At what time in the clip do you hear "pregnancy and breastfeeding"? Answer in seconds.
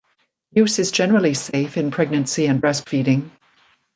1.91-3.29